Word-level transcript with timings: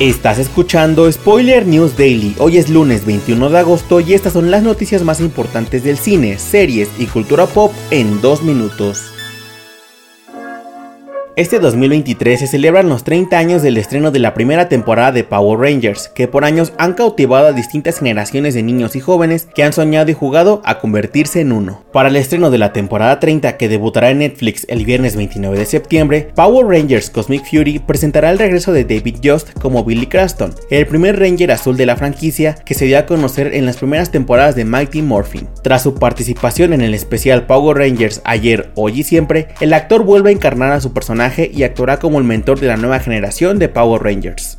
Estás 0.00 0.38
escuchando 0.38 1.10
Spoiler 1.10 1.66
News 1.66 1.96
Daily. 1.96 2.36
Hoy 2.38 2.56
es 2.56 2.68
lunes 2.70 3.04
21 3.04 3.50
de 3.50 3.58
agosto 3.58 3.98
y 3.98 4.14
estas 4.14 4.32
son 4.32 4.48
las 4.48 4.62
noticias 4.62 5.02
más 5.02 5.18
importantes 5.18 5.82
del 5.82 5.98
cine, 5.98 6.38
series 6.38 6.88
y 7.00 7.06
cultura 7.06 7.46
pop 7.46 7.72
en 7.90 8.20
dos 8.20 8.44
minutos. 8.44 9.17
Este 11.38 11.60
2023 11.60 12.40
se 12.40 12.48
celebran 12.48 12.88
los 12.88 13.04
30 13.04 13.38
años 13.38 13.62
del 13.62 13.76
estreno 13.76 14.10
de 14.10 14.18
la 14.18 14.34
primera 14.34 14.68
temporada 14.68 15.12
de 15.12 15.22
Power 15.22 15.60
Rangers, 15.60 16.08
que 16.08 16.26
por 16.26 16.44
años 16.44 16.72
han 16.78 16.94
cautivado 16.94 17.46
a 17.46 17.52
distintas 17.52 18.00
generaciones 18.00 18.54
de 18.54 18.64
niños 18.64 18.96
y 18.96 19.00
jóvenes 19.00 19.46
que 19.54 19.62
han 19.62 19.72
soñado 19.72 20.10
y 20.10 20.14
jugado 20.14 20.60
a 20.64 20.80
convertirse 20.80 21.40
en 21.40 21.52
uno. 21.52 21.84
Para 21.92 22.08
el 22.08 22.16
estreno 22.16 22.50
de 22.50 22.58
la 22.58 22.72
temporada 22.72 23.20
30 23.20 23.56
que 23.56 23.68
debutará 23.68 24.10
en 24.10 24.18
Netflix 24.18 24.66
el 24.68 24.84
viernes 24.84 25.14
29 25.14 25.56
de 25.56 25.64
septiembre, 25.64 26.28
Power 26.34 26.66
Rangers 26.66 27.08
Cosmic 27.08 27.44
Fury 27.48 27.78
presentará 27.78 28.32
el 28.32 28.40
regreso 28.40 28.72
de 28.72 28.82
David 28.82 29.18
Just 29.22 29.52
como 29.60 29.84
Billy 29.84 30.06
Craston, 30.06 30.52
el 30.70 30.88
primer 30.88 31.20
Ranger 31.20 31.52
azul 31.52 31.76
de 31.76 31.86
la 31.86 31.94
franquicia 31.94 32.56
que 32.64 32.74
se 32.74 32.86
dio 32.86 32.98
a 32.98 33.06
conocer 33.06 33.54
en 33.54 33.64
las 33.64 33.76
primeras 33.76 34.10
temporadas 34.10 34.56
de 34.56 34.64
Mighty 34.64 35.02
Morphin. 35.02 35.46
Tras 35.62 35.84
su 35.84 35.94
participación 35.94 36.72
en 36.72 36.80
el 36.80 36.94
especial 36.94 37.46
Power 37.46 37.78
Rangers 37.78 38.22
ayer, 38.24 38.72
hoy 38.74 38.98
y 38.98 39.04
siempre, 39.04 39.46
el 39.60 39.72
actor 39.72 40.02
vuelve 40.02 40.30
a 40.30 40.32
encarnar 40.32 40.72
a 40.72 40.80
su 40.80 40.92
personaje 40.92 41.27
y 41.36 41.62
actuará 41.62 41.98
como 41.98 42.18
el 42.18 42.24
mentor 42.24 42.60
de 42.60 42.66
la 42.66 42.76
nueva 42.76 43.00
generación 43.00 43.58
de 43.58 43.68
Power 43.68 44.02
Rangers. 44.02 44.58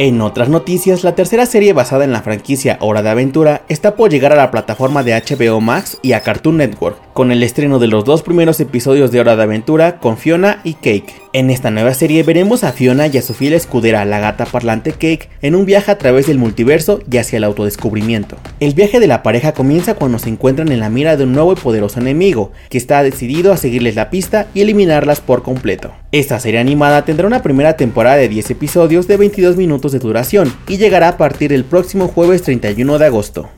En 0.00 0.22
otras 0.22 0.48
noticias, 0.48 1.04
la 1.04 1.14
tercera 1.14 1.44
serie 1.44 1.74
basada 1.74 2.04
en 2.04 2.12
la 2.12 2.22
franquicia 2.22 2.78
Hora 2.80 3.02
de 3.02 3.10
Aventura 3.10 3.64
está 3.68 3.96
por 3.96 4.10
llegar 4.10 4.32
a 4.32 4.36
la 4.36 4.50
plataforma 4.50 5.02
de 5.02 5.12
HBO 5.12 5.60
Max 5.60 5.98
y 6.00 6.12
a 6.12 6.22
Cartoon 6.22 6.56
Network, 6.56 6.96
con 7.12 7.30
el 7.32 7.42
estreno 7.42 7.78
de 7.78 7.86
los 7.86 8.06
dos 8.06 8.22
primeros 8.22 8.58
episodios 8.60 9.12
de 9.12 9.20
Hora 9.20 9.36
de 9.36 9.42
Aventura 9.42 9.98
con 9.98 10.16
Fiona 10.16 10.62
y 10.64 10.72
Cake. 10.72 11.20
En 11.32 11.48
esta 11.48 11.70
nueva 11.70 11.94
serie 11.94 12.24
veremos 12.24 12.64
a 12.64 12.72
Fiona 12.72 13.06
y 13.06 13.16
a 13.16 13.22
su 13.22 13.34
fiel 13.34 13.52
escudera, 13.52 14.04
la 14.04 14.18
gata 14.18 14.46
parlante 14.46 14.90
Cake, 14.90 15.28
en 15.42 15.54
un 15.54 15.64
viaje 15.64 15.92
a 15.92 15.96
través 15.96 16.26
del 16.26 16.38
multiverso 16.38 16.98
y 17.08 17.18
hacia 17.18 17.36
el 17.36 17.44
autodescubrimiento. 17.44 18.36
El 18.58 18.74
viaje 18.74 18.98
de 18.98 19.06
la 19.06 19.22
pareja 19.22 19.52
comienza 19.52 19.94
cuando 19.94 20.18
se 20.18 20.28
encuentran 20.28 20.72
en 20.72 20.80
la 20.80 20.90
mira 20.90 21.16
de 21.16 21.22
un 21.22 21.32
nuevo 21.32 21.52
y 21.52 21.54
poderoso 21.54 22.00
enemigo, 22.00 22.50
que 22.68 22.78
está 22.78 23.04
decidido 23.04 23.52
a 23.52 23.56
seguirles 23.56 23.94
la 23.94 24.10
pista 24.10 24.48
y 24.54 24.62
eliminarlas 24.62 25.20
por 25.20 25.44
completo. 25.44 25.92
Esta 26.10 26.40
serie 26.40 26.58
animada 26.58 27.04
tendrá 27.04 27.28
una 27.28 27.44
primera 27.44 27.76
temporada 27.76 28.16
de 28.16 28.28
10 28.28 28.50
episodios 28.50 29.06
de 29.06 29.16
22 29.16 29.56
minutos 29.56 29.92
de 29.92 30.00
duración 30.00 30.52
y 30.66 30.78
llegará 30.78 31.10
a 31.10 31.16
partir 31.16 31.50
del 31.52 31.62
próximo 31.64 32.08
jueves 32.08 32.42
31 32.42 32.98
de 32.98 33.06
agosto. 33.06 33.48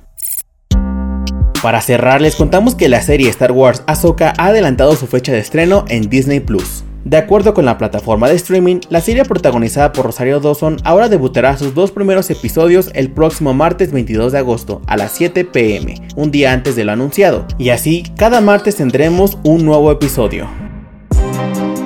Para 1.62 1.80
cerrar, 1.80 2.20
les 2.20 2.36
contamos 2.36 2.74
que 2.74 2.90
la 2.90 3.00
serie 3.00 3.30
Star 3.30 3.52
Wars 3.52 3.82
Ahsoka 3.86 4.34
ha 4.36 4.48
adelantado 4.48 4.94
su 4.94 5.06
fecha 5.06 5.32
de 5.32 5.38
estreno 5.38 5.86
en 5.88 6.10
Disney 6.10 6.40
Plus. 6.40 6.84
De 7.04 7.16
acuerdo 7.16 7.52
con 7.52 7.64
la 7.64 7.78
plataforma 7.78 8.28
de 8.28 8.36
streaming, 8.36 8.80
la 8.88 9.00
serie 9.00 9.24
protagonizada 9.24 9.92
por 9.92 10.06
Rosario 10.06 10.38
Dawson 10.38 10.76
ahora 10.84 11.08
debutará 11.08 11.56
sus 11.56 11.74
dos 11.74 11.90
primeros 11.90 12.30
episodios 12.30 12.90
el 12.94 13.10
próximo 13.10 13.54
martes 13.54 13.90
22 13.90 14.32
de 14.32 14.38
agosto 14.38 14.82
a 14.86 14.96
las 14.96 15.12
7 15.12 15.44
pm, 15.44 15.96
un 16.14 16.30
día 16.30 16.52
antes 16.52 16.76
de 16.76 16.84
lo 16.84 16.92
anunciado, 16.92 17.46
y 17.58 17.70
así 17.70 18.04
cada 18.16 18.40
martes 18.40 18.76
tendremos 18.76 19.38
un 19.42 19.64
nuevo 19.64 19.90
episodio. 19.90 20.48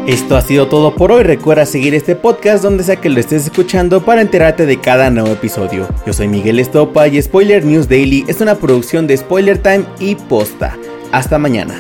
Esto 0.07 0.37
ha 0.37 0.41
sido 0.41 0.69
todo 0.69 0.95
por 0.95 1.11
hoy. 1.11 1.25
Recuerda 1.25 1.67
seguir 1.67 1.93
este 1.93 2.15
podcast 2.15 2.63
donde 2.63 2.85
sea 2.85 2.95
que 2.95 3.09
lo 3.09 3.19
estés 3.19 3.47
escuchando 3.47 4.05
para 4.05 4.21
enterarte 4.21 4.65
de 4.65 4.81
cada 4.81 5.11
nuevo 5.11 5.31
episodio. 5.31 5.89
Yo 6.07 6.13
soy 6.13 6.29
Miguel 6.29 6.61
Estopa 6.61 7.09
y 7.09 7.21
Spoiler 7.21 7.65
News 7.65 7.89
Daily 7.89 8.25
es 8.29 8.41
una 8.41 8.55
producción 8.55 9.09
de 9.09 9.17
Spoiler 9.17 9.59
Time 9.59 9.85
y 9.99 10.15
Posta. 10.15 10.79
Hasta 11.11 11.39
mañana. 11.39 11.75